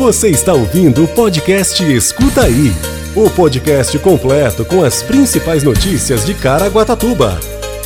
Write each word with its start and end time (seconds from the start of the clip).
Você 0.00 0.30
está 0.30 0.54
ouvindo 0.54 1.04
o 1.04 1.08
podcast 1.08 1.84
Escuta 1.84 2.44
Aí 2.44 2.72
o 3.14 3.28
podcast 3.28 3.98
completo 3.98 4.64
com 4.64 4.82
as 4.82 5.02
principais 5.02 5.62
notícias 5.62 6.24
de 6.24 6.32
Caraguatatuba. 6.32 7.38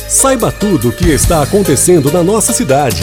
Saiba 0.07 0.49
tudo 0.49 0.87
o 0.87 0.91
que 0.93 1.09
está 1.09 1.43
acontecendo 1.43 2.09
na 2.09 2.23
nossa 2.23 2.53
cidade. 2.53 3.01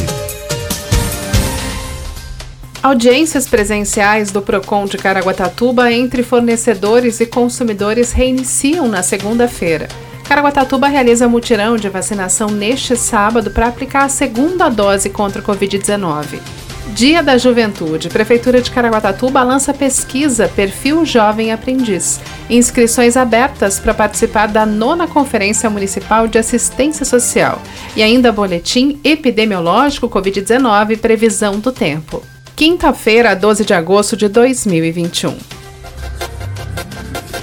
Audiências 2.82 3.46
presenciais 3.46 4.30
do 4.30 4.40
Procon 4.40 4.86
de 4.86 4.96
Caraguatatuba 4.96 5.92
entre 5.92 6.22
fornecedores 6.22 7.20
e 7.20 7.26
consumidores 7.26 8.12
reiniciam 8.12 8.88
na 8.88 9.02
segunda-feira. 9.02 9.88
Caraguatatuba 10.26 10.88
realiza 10.88 11.28
mutirão 11.28 11.76
de 11.76 11.90
vacinação 11.90 12.48
neste 12.48 12.96
sábado 12.96 13.50
para 13.50 13.66
aplicar 13.66 14.04
a 14.04 14.08
segunda 14.08 14.70
dose 14.70 15.10
contra 15.10 15.42
o 15.42 15.44
Covid-19. 15.44 16.61
Dia 16.88 17.22
da 17.22 17.38
Juventude. 17.38 18.08
Prefeitura 18.08 18.60
de 18.60 18.70
Caraguatatuba 18.70 19.42
lança 19.42 19.72
pesquisa 19.72 20.48
Perfil 20.48 21.06
Jovem 21.06 21.52
Aprendiz. 21.52 22.20
Inscrições 22.50 23.16
abertas 23.16 23.78
para 23.78 23.94
participar 23.94 24.48
da 24.48 24.66
nona 24.66 25.06
Conferência 25.06 25.70
Municipal 25.70 26.26
de 26.26 26.38
Assistência 26.38 27.04
Social. 27.04 27.62
E 27.96 28.02
ainda 28.02 28.32
boletim 28.32 28.98
epidemiológico 29.04 30.08
Covid-19 30.08 30.98
previsão 30.98 31.60
do 31.60 31.70
tempo. 31.70 32.22
Quinta-feira, 32.56 33.34
12 33.34 33.64
de 33.64 33.72
agosto 33.72 34.16
de 34.16 34.28
2021. 34.28 35.36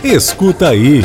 Escuta 0.04 0.70
aí. 0.70 1.02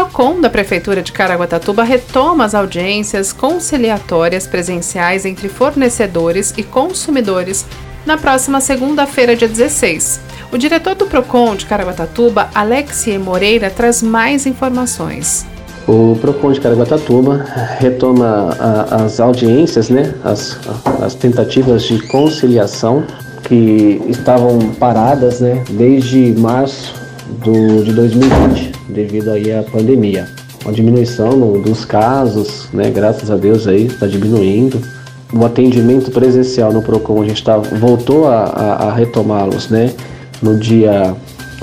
PROCON 0.00 0.40
da 0.40 0.48
Prefeitura 0.48 1.02
de 1.02 1.12
Caraguatatuba 1.12 1.82
retoma 1.82 2.46
as 2.46 2.54
audiências 2.54 3.34
conciliatórias 3.34 4.46
presenciais 4.46 5.26
entre 5.26 5.46
fornecedores 5.46 6.54
e 6.56 6.62
consumidores 6.62 7.66
na 8.06 8.16
próxima 8.16 8.62
segunda-feira, 8.62 9.36
dia 9.36 9.46
16. 9.46 10.18
O 10.50 10.56
diretor 10.56 10.94
do 10.94 11.04
PROCON 11.04 11.54
de 11.54 11.66
Caraguatatuba, 11.66 12.48
Alexie 12.54 13.18
Moreira, 13.18 13.68
traz 13.68 14.02
mais 14.02 14.46
informações. 14.46 15.44
O 15.86 16.16
PROCON 16.18 16.52
de 16.52 16.62
Caraguatatuba 16.62 17.44
retoma 17.78 18.56
a, 18.58 19.04
as 19.04 19.20
audiências, 19.20 19.90
né, 19.90 20.14
as, 20.24 20.58
as 21.02 21.14
tentativas 21.14 21.82
de 21.82 22.00
conciliação 22.08 23.04
que 23.42 24.00
estavam 24.08 24.60
paradas 24.78 25.40
né, 25.40 25.62
desde 25.68 26.32
março 26.38 26.99
do, 27.44 27.84
de 27.84 27.92
2020 27.92 28.72
devido 28.88 29.30
aí 29.30 29.52
à 29.52 29.62
pandemia. 29.62 30.26
Uma 30.64 30.72
diminuição 30.72 31.36
no, 31.36 31.60
dos 31.62 31.84
casos, 31.84 32.68
né, 32.72 32.90
graças 32.90 33.30
a 33.30 33.36
Deus 33.36 33.66
aí 33.66 33.86
está 33.86 34.06
diminuindo. 34.06 34.80
O 35.32 35.44
atendimento 35.44 36.10
presencial 36.10 36.72
no 36.72 36.82
Procon 36.82 37.22
a 37.22 37.26
gente 37.26 37.42
tá, 37.42 37.56
voltou 37.56 38.26
a, 38.26 38.44
a, 38.44 38.88
a 38.88 38.92
retomá-los, 38.92 39.68
né, 39.68 39.92
no 40.42 40.58
dia 40.58 41.14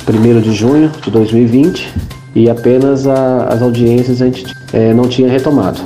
1 0.08 0.42
de 0.42 0.54
junho 0.54 0.92
de 1.04 1.12
2020 1.12 1.94
e 2.34 2.50
apenas 2.50 3.08
a, 3.08 3.46
as 3.46 3.62
audiências 3.62 4.22
a 4.22 4.26
gente 4.26 4.46
é, 4.74 4.94
não 4.94 5.08
tinha 5.08 5.30
retomado. 5.30 5.80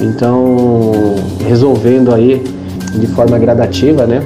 Então, 0.00 0.92
resolvendo 1.46 2.14
aí 2.14 2.42
de 2.94 3.06
forma 3.08 3.38
gradativa, 3.38 4.06
né, 4.06 4.22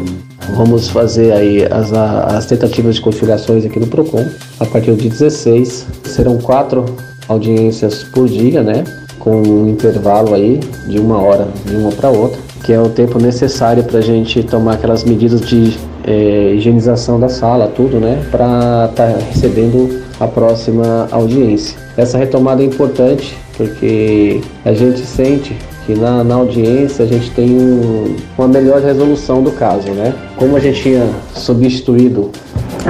Vamos 0.55 0.89
fazer 0.89 1.33
aí 1.33 1.67
as, 1.71 1.93
as 1.93 2.47
tentativas 2.47 2.97
de 2.97 3.01
conciliações 3.01 3.65
aqui 3.65 3.79
no 3.79 3.87
PROCON. 3.87 4.27
A 4.59 4.67
partir 4.67 4.95
dia 4.95 5.11
16, 5.11 5.87
serão 6.05 6.39
quatro 6.39 6.85
audiências 7.29 8.03
por 8.05 8.27
dia, 8.27 8.63
né? 8.63 8.85
Com 9.19 9.43
um 9.43 9.69
intervalo 9.69 10.35
aí 10.35 10.59
de 10.87 10.99
uma 10.99 11.21
hora 11.21 11.49
de 11.65 11.77
uma 11.77 11.93
para 11.93 12.09
outra, 12.09 12.39
que 12.65 12.73
é 12.73 12.81
o 12.81 12.89
tempo 12.89 13.21
necessário 13.21 13.85
para 13.85 13.99
a 13.99 14.03
gente 14.03 14.43
tomar 14.43 14.75
aquelas 14.75 15.05
medidas 15.05 15.43
de 15.43 15.77
é, 16.05 16.55
higienização 16.55 17.21
da 17.21 17.29
sala, 17.29 17.69
tudo, 17.69 18.01
né? 18.01 18.27
Para 18.31 18.89
estar 18.91 19.13
tá 19.13 19.19
recebendo 19.31 20.03
a 20.19 20.27
próxima 20.27 21.07
audiência. 21.11 21.77
Essa 21.97 22.17
retomada 22.17 22.63
é 22.63 22.67
importante 22.67 23.37
porque 23.57 24.41
a 24.65 24.73
gente 24.73 25.01
sente 25.01 25.57
que 25.89 25.95
na, 25.95 26.23
na 26.23 26.35
audiência 26.35 27.03
a 27.03 27.09
gente 27.09 27.31
tem 27.31 27.51
um, 27.51 28.15
uma 28.37 28.47
melhor 28.47 28.83
resolução 28.83 29.43
do 29.43 29.53
caso, 29.53 29.89
né? 29.93 30.13
Como 30.37 30.55
a 30.55 30.61
gente 30.61 30.83
tinha 30.83 31.09
substituído 31.35 32.31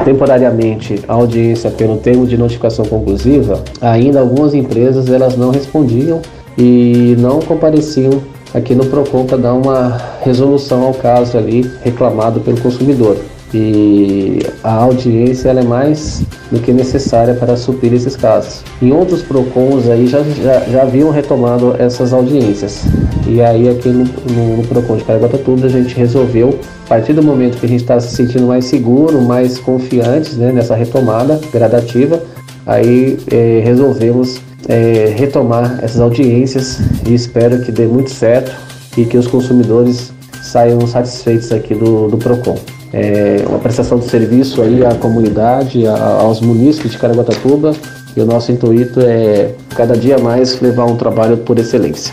temporariamente 0.04 1.00
a 1.06 1.12
audiência 1.14 1.70
pelo 1.70 1.98
termo 1.98 2.26
de 2.26 2.36
notificação 2.36 2.84
conclusiva, 2.84 3.62
ainda 3.80 4.18
algumas 4.18 4.52
empresas 4.52 5.08
elas 5.08 5.36
não 5.36 5.52
respondiam 5.52 6.20
e 6.58 7.14
não 7.20 7.38
compareciam 7.38 8.20
aqui 8.52 8.74
no 8.74 8.84
Procon 8.86 9.26
para 9.26 9.38
dar 9.38 9.54
uma 9.54 9.96
resolução 10.24 10.82
ao 10.82 10.92
caso 10.92 11.38
ali 11.38 11.70
reclamado 11.84 12.40
pelo 12.40 12.60
consumidor 12.60 13.16
e 13.52 14.40
a 14.62 14.74
audiência 14.74 15.48
ela 15.48 15.60
é 15.60 15.64
mais 15.64 16.22
do 16.50 16.60
que 16.60 16.72
necessária 16.72 17.34
para 17.34 17.56
suprir 17.56 17.92
esses 17.94 18.16
casos. 18.16 18.62
Em 18.80 18.92
outros 18.92 19.22
PROCONs 19.22 19.88
aí 19.88 20.06
já, 20.06 20.22
já, 20.22 20.60
já 20.60 20.82
haviam 20.82 21.10
retomado 21.10 21.74
essas 21.78 22.12
audiências. 22.12 22.82
E 23.26 23.40
aí 23.40 23.68
aqui 23.68 23.88
no, 23.88 24.04
no, 24.04 24.56
no 24.58 24.62
PROCON 24.64 24.96
de 24.96 25.04
Caraguatatuba 25.04 25.66
a 25.66 25.70
gente 25.70 25.94
resolveu, 25.94 26.58
a 26.84 26.88
partir 26.88 27.12
do 27.12 27.22
momento 27.22 27.58
que 27.58 27.66
a 27.66 27.68
gente 27.68 27.82
está 27.82 27.98
se 28.00 28.14
sentindo 28.14 28.46
mais 28.46 28.66
seguro, 28.66 29.20
mais 29.22 29.58
confiantes 29.58 30.36
né, 30.36 30.52
nessa 30.52 30.74
retomada 30.74 31.40
gradativa, 31.52 32.22
aí 32.66 33.18
é, 33.30 33.62
resolvemos 33.64 34.40
é, 34.68 35.14
retomar 35.16 35.78
essas 35.82 36.00
audiências 36.00 36.80
e 37.06 37.14
espero 37.14 37.62
que 37.62 37.72
dê 37.72 37.86
muito 37.86 38.10
certo 38.10 38.54
e 38.96 39.04
que 39.04 39.16
os 39.16 39.26
consumidores 39.26 40.12
saiam 40.42 40.86
satisfeitos 40.86 41.52
aqui 41.52 41.74
do, 41.74 42.08
do 42.08 42.18
PROCON 42.18 42.58
é, 42.92 43.44
uma 43.46 43.58
prestação 43.58 43.98
de 43.98 44.06
serviço 44.06 44.62
aí 44.62 44.84
à 44.84 44.94
comunidade, 44.94 45.86
a, 45.86 46.20
aos 46.20 46.40
munícipes 46.40 46.92
de 46.92 46.98
Caraguatatuba. 46.98 47.72
E 48.16 48.20
o 48.20 48.26
nosso 48.26 48.50
intuito 48.50 49.00
é 49.00 49.52
cada 49.76 49.96
dia 49.96 50.18
mais 50.18 50.60
levar 50.60 50.86
um 50.86 50.96
trabalho 50.96 51.36
por 51.38 51.58
excelência. 51.58 52.12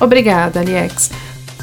Obrigada, 0.00 0.60
Aliex. 0.60 1.10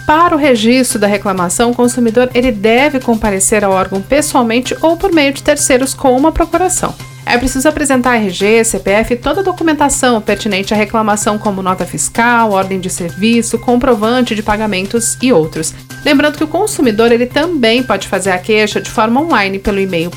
Para 0.06 0.36
o 0.36 0.38
registro 0.38 1.00
da 1.00 1.08
reclamação, 1.08 1.72
o 1.72 1.76
consumidor 1.76 2.30
ele 2.36 2.52
deve 2.52 3.00
comparecer 3.00 3.64
ao 3.64 3.72
órgão 3.72 4.02
pessoalmente 4.02 4.78
ou 4.80 4.96
por 4.96 5.12
meio 5.12 5.34
de 5.34 5.42
terceiros 5.42 5.96
com 5.96 6.16
uma 6.16 6.32
procuração. 6.32 6.94
É 7.26 7.40
preciso 7.40 7.68
apresentar 7.68 8.18
RG, 8.18 8.64
CPF 8.64 9.16
e 9.16 9.18
toda 9.18 9.42
a 9.42 9.44
documentação 9.44 10.22
pertinente 10.22 10.76
à 10.76 10.78
reclamação, 10.78 11.40
como 11.40 11.64
nota 11.64 11.84
fiscal, 11.84 12.52
ordem 12.52 12.80
de 12.80 12.88
serviço, 12.88 13.58
comprovante 13.58 14.36
de 14.36 14.44
pagamentos 14.44 15.18
e 15.20 15.34
outros. 15.34 15.74
Lembrando 16.06 16.38
que 16.38 16.44
o 16.44 16.48
consumidor 16.48 17.12
ele 17.12 17.26
também 17.26 17.82
pode 17.82 18.08
fazer 18.08 18.30
a 18.30 18.38
queixa 18.38 18.80
de 18.80 18.92
forma 18.92 19.22
online 19.22 19.58
pelo 19.58 19.80
e-mail 19.80 20.12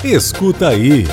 Escuta 0.04 0.68
aí. 0.68 1.06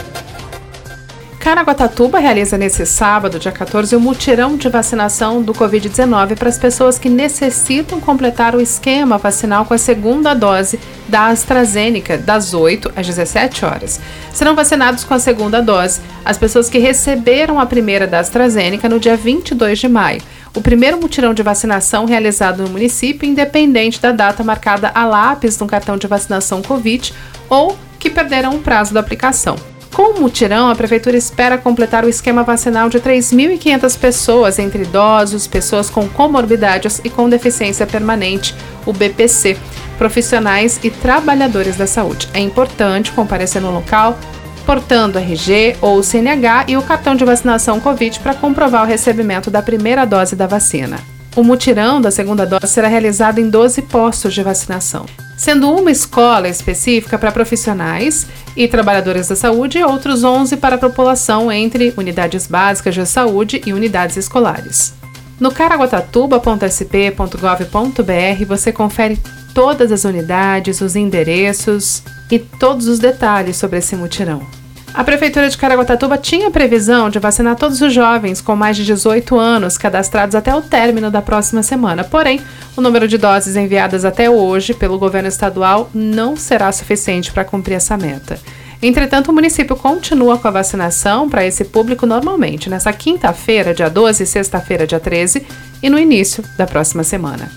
Caraguatatuba 1.42 2.20
realiza 2.20 2.56
nesse 2.56 2.86
sábado, 2.86 3.40
dia 3.40 3.52
14, 3.52 3.96
o 3.96 3.98
um 3.98 4.02
mutirão 4.02 4.56
de 4.56 4.70
vacinação 4.70 5.42
do 5.42 5.56
Covid-19 5.56 6.38
para 6.38 6.48
as 6.48 6.58
pessoas 6.60 7.00
que 7.00 7.10
necessitam 7.10 8.00
completar 8.00 8.56
o 8.56 8.62
esquema 8.62 9.18
vacinal 9.18 9.66
com 9.66 9.74
a 9.74 9.78
segunda 9.80 10.36
dose 10.36 10.80
da 11.08 11.30
AstraZeneca, 11.30 12.16
das 12.16 12.54
8 12.54 12.94
às 12.96 13.08
17 13.08 13.66
horas. 13.66 14.00
Serão 14.32 14.54
vacinados 14.54 15.04
com 15.04 15.16
a 15.16 15.20
segunda 15.20 15.64
dose 15.64 16.00
as 16.24 16.38
pessoas 16.38 16.70
que 16.70 16.78
receberam 16.78 17.60
a 17.60 17.66
primeira 17.66 18.06
da 18.06 18.20
AstraZeneca 18.20 18.88
no 18.88 19.00
dia 19.00 19.18
22 19.18 19.80
de 19.80 19.90
maio. 19.90 20.22
O 20.56 20.62
primeiro 20.62 21.02
mutirão 21.02 21.34
de 21.34 21.42
vacinação 21.42 22.06
realizado 22.06 22.62
no 22.62 22.70
município, 22.70 23.28
independente 23.28 24.00
da 24.00 24.12
data 24.12 24.44
marcada 24.44 24.92
a 24.94 25.06
lápis 25.06 25.58
no 25.58 25.66
cartão 25.66 25.98
de 25.98 26.06
vacinação 26.06 26.62
Covid 26.62 27.12
ou 27.50 27.76
que 27.98 28.12
perderam 28.12 28.56
o 28.56 28.60
prazo 28.60 28.94
da 28.94 29.00
aplicação. 29.00 29.71
Com 29.94 30.14
o 30.14 30.22
mutirão, 30.22 30.70
a 30.70 30.76
Prefeitura 30.76 31.18
espera 31.18 31.58
completar 31.58 32.06
o 32.06 32.10
esquema 32.10 32.44
vacinal 32.44 32.90
de 32.90 33.00
3.500 33.00 34.00
pessoas, 34.00 34.58
entre 34.58 34.84
idosos, 34.84 35.48
pessoas 35.48 35.90
com 35.90 36.08
comorbidades 36.08 37.02
e 37.04 37.10
com 37.10 37.28
deficiência 37.28 37.86
permanente, 37.86 38.56
o 38.86 38.94
BPC, 38.94 39.58
profissionais 39.98 40.80
e 40.82 40.90
trabalhadores 40.90 41.76
da 41.76 41.86
saúde. 41.86 42.30
É 42.34 42.40
importante 42.40 43.12
comparecer 43.12 43.62
no 43.62 43.72
local 43.72 44.18
portando 44.66 45.18
RG 45.18 45.76
ou 45.82 46.02
CNH 46.02 46.66
e 46.70 46.78
o 46.78 46.84
cartão 46.84 47.16
de 47.16 47.26
vacinação 47.26 47.80
Covid 47.80 48.20
para 48.20 48.36
comprovar 48.36 48.84
o 48.84 48.88
recebimento 48.88 49.52
da 49.52 49.62
primeira 49.62 50.06
dose 50.06 50.36
da 50.36 50.48
vacina. 50.48 51.00
O 51.36 51.44
mutirão 51.44 52.00
da 52.00 52.12
segunda 52.12 52.46
dose 52.46 52.68
será 52.68 52.88
realizado 52.88 53.40
em 53.40 53.50
12 53.50 53.82
postos 53.84 54.34
de 54.34 54.44
vacinação 54.44 55.06
sendo 55.42 55.74
uma 55.74 55.90
escola 55.90 56.48
específica 56.48 57.18
para 57.18 57.32
profissionais 57.32 58.28
e 58.56 58.68
trabalhadores 58.68 59.28
da 59.28 59.36
saúde 59.36 59.80
e 59.80 59.84
outros 59.84 60.24
11 60.24 60.58
para 60.58 60.76
a 60.76 60.80
população 60.80 61.52
entre 61.52 61.94
unidades 61.98 62.46
básicas 62.48 62.96
de 62.96 63.06
saúde 63.06 63.62
e 63.66 63.74
unidades 63.74 64.16
escolares. 64.18 64.94
No 65.40 65.52
caraguatatuba.sp.gov.br 65.52 68.46
você 68.48 68.72
confere 68.72 69.20
todas 69.54 69.92
as 69.92 70.06
unidades, 70.06 70.82
os 70.82 70.96
endereços 70.96 72.02
e 72.30 72.38
todos 72.40 72.88
os 72.88 73.00
detalhes 73.00 73.58
sobre 73.58 73.80
esse 73.80 73.96
mutirão. 73.96 74.61
A 74.94 75.06
Prefeitura 75.06 75.50
de 75.50 75.58
Caraguatatuba 75.58 76.18
tinha 76.18 76.52
previsão 76.52 77.10
de 77.10 77.18
vacinar 77.18 77.56
todos 77.56 77.82
os 77.82 77.94
jovens 77.94 78.42
com 78.42 78.58
mais 78.58 78.76
de 78.76 78.86
18 78.86 79.40
anos 79.40 79.78
cadastrados 79.78 80.36
até 80.36 80.54
o 80.54 80.62
término 80.62 81.10
da 81.10 81.22
próxima 81.22 81.64
semana. 81.64 82.04
Porém, 82.04 82.42
o 82.76 82.82
número 82.82 83.08
de 83.08 83.18
doses 83.18 83.56
enviadas 83.56 84.04
até 84.04 84.30
hoje 84.30 84.74
pelo 84.74 85.00
governo 85.00 85.30
estadual 85.30 85.90
não 85.94 86.36
será 86.36 86.70
suficiente 86.74 87.32
para 87.32 87.46
cumprir 87.46 87.76
essa 87.76 87.98
meta. 87.98 88.38
Entretanto, 88.82 89.30
o 89.30 89.34
município 89.34 89.76
continua 89.76 90.38
com 90.38 90.48
a 90.48 90.52
vacinação 90.52 91.30
para 91.30 91.46
esse 91.46 91.64
público 91.64 92.06
normalmente, 92.06 92.70
nesta 92.70 92.92
quinta-feira, 92.92 93.74
dia 93.74 93.90
12, 93.90 94.26
sexta-feira, 94.26 94.86
dia 94.86 95.00
13 95.00 95.46
e 95.82 95.90
no 95.90 96.00
início 96.00 96.44
da 96.58 96.68
próxima 96.68 97.04
semana. 97.04 97.50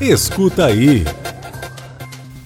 Escuta 0.00 0.66
aí. 0.66 1.04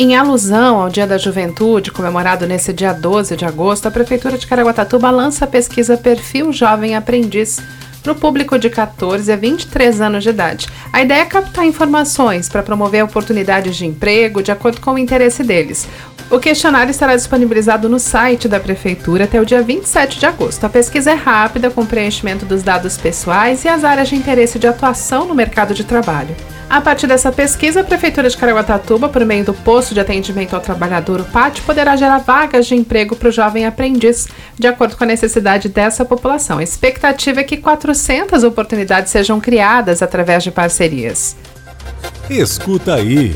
Em 0.02 0.17
alusão 0.17 0.81
ao 0.81 0.88
Dia 0.88 1.06
da 1.06 1.19
Juventude, 1.19 1.91
comemorado 1.91 2.47
nesse 2.47 2.73
dia 2.73 2.91
12 2.94 3.37
de 3.37 3.44
agosto, 3.44 3.87
a 3.87 3.91
Prefeitura 3.91 4.38
de 4.38 4.47
Caraguatatuba 4.47 5.11
lança 5.11 5.44
a 5.44 5.47
pesquisa 5.47 5.94
Perfil 5.94 6.55
Jovem 6.55 6.97
Aprendiz 6.97 7.61
para 8.02 8.12
o 8.12 8.14
público 8.14 8.58
de 8.58 8.70
14 8.70 9.31
a 9.31 9.37
23 9.37 10.00
anos 10.00 10.23
de 10.25 10.31
idade. 10.31 10.69
A 10.91 11.02
ideia 11.02 11.20
é 11.20 11.26
captar 11.26 11.67
informações 11.67 12.49
para 12.49 12.62
promover 12.62 13.05
oportunidades 13.05 13.76
de 13.76 13.85
emprego 13.85 14.43
de 14.43 14.50
acordo 14.50 14.81
com 14.81 14.93
o 14.93 14.99
interesse 14.99 15.44
deles. 15.44 15.87
O 16.31 16.38
questionário 16.38 16.91
estará 16.91 17.14
disponibilizado 17.14 17.87
no 17.87 17.99
site 17.99 18.49
da 18.49 18.58
Prefeitura 18.58 19.25
até 19.25 19.38
o 19.38 19.44
dia 19.44 19.61
27 19.61 20.19
de 20.19 20.25
agosto. 20.25 20.64
A 20.64 20.70
pesquisa 20.70 21.11
é 21.11 21.14
rápida, 21.14 21.69
com 21.69 21.85
preenchimento 21.85 22.46
dos 22.46 22.62
dados 22.62 22.96
pessoais 22.96 23.67
e 23.67 23.69
as 23.69 23.85
áreas 23.85 24.08
de 24.08 24.17
interesse 24.17 24.58
de 24.58 24.67
atuação 24.67 25.26
no 25.26 25.35
mercado 25.35 25.75
de 25.75 25.85
trabalho. 25.85 26.35
A 26.70 26.81
partir 26.81 27.08
dessa 27.08 27.32
pesquisa, 27.32 27.81
a 27.81 27.84
Prefeitura 27.84 28.31
de 28.31 28.37
Caraguatatuba, 28.37 29.08
por 29.08 29.25
meio 29.25 29.44
do 29.44 29.52
posto 29.52 29.93
de 29.93 29.99
atendimento 29.99 30.55
ao 30.55 30.61
trabalhador, 30.61 31.20
o 31.20 31.25
PAT, 31.25 31.61
poderá 31.62 31.96
gerar 31.96 32.19
vagas 32.19 32.64
de 32.64 32.76
emprego 32.76 33.17
para 33.17 33.28
o 33.28 33.32
jovem 33.32 33.67
aprendiz, 33.67 34.28
de 34.56 34.69
acordo 34.69 34.96
com 34.96 35.02
a 35.02 35.06
necessidade 35.08 35.69
dessa 35.69 36.05
população. 36.05 36.58
A 36.58 36.62
expectativa 36.62 37.40
é 37.40 37.43
que 37.43 37.56
400 37.56 38.44
oportunidades 38.44 39.11
sejam 39.11 39.40
criadas 39.40 40.00
através 40.00 40.44
de 40.44 40.52
parcerias. 40.52 41.37
Escuta 42.31 42.94
aí. 42.94 43.34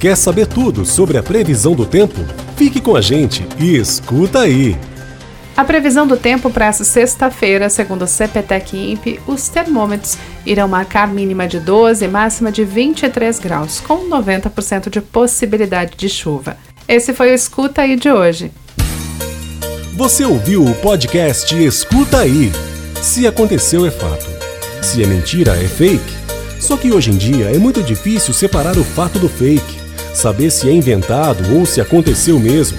Quer 0.00 0.16
saber 0.16 0.46
tudo 0.46 0.86
sobre 0.86 1.18
a 1.18 1.22
previsão 1.22 1.74
do 1.74 1.84
tempo? 1.84 2.18
Fique 2.56 2.80
com 2.80 2.96
a 2.96 3.02
gente 3.02 3.46
e 3.60 3.76
escuta 3.76 4.40
aí! 4.40 4.78
A 5.56 5.64
previsão 5.64 6.04
do 6.04 6.16
tempo 6.16 6.50
para 6.50 6.66
essa 6.66 6.82
sexta-feira, 6.82 7.70
segundo 7.70 8.02
o 8.02 8.08
CPTEC 8.08 8.76
INPE, 8.76 9.20
os 9.24 9.48
termômetros 9.48 10.18
irão 10.44 10.66
marcar 10.66 11.06
mínima 11.06 11.46
de 11.46 11.60
12 11.60 12.04
e 12.04 12.08
máxima 12.08 12.50
de 12.50 12.64
23 12.64 13.38
graus, 13.38 13.78
com 13.78 14.08
90% 14.08 14.90
de 14.90 15.00
possibilidade 15.00 15.96
de 15.96 16.08
chuva. 16.08 16.56
Esse 16.88 17.12
foi 17.12 17.30
o 17.30 17.34
Escuta 17.34 17.82
Aí 17.82 17.94
de 17.94 18.10
hoje. 18.10 18.50
Você 19.96 20.24
ouviu 20.24 20.64
o 20.64 20.74
podcast 20.74 21.54
Escuta 21.54 22.18
Aí. 22.18 22.50
Se 23.00 23.24
aconteceu, 23.24 23.86
é 23.86 23.92
fato. 23.92 24.26
Se 24.82 25.04
é 25.04 25.06
mentira, 25.06 25.56
é 25.56 25.68
fake. 25.68 26.02
Só 26.58 26.76
que 26.76 26.90
hoje 26.90 27.12
em 27.12 27.16
dia 27.16 27.54
é 27.54 27.58
muito 27.58 27.80
difícil 27.80 28.34
separar 28.34 28.76
o 28.76 28.82
fato 28.82 29.20
do 29.20 29.28
fake, 29.28 29.78
saber 30.12 30.50
se 30.50 30.68
é 30.68 30.72
inventado 30.72 31.56
ou 31.56 31.64
se 31.64 31.80
aconteceu 31.80 32.40
mesmo. 32.40 32.78